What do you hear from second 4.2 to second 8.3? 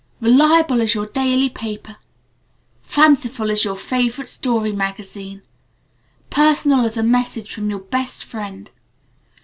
Story Magazine. Personal as a Message from your Best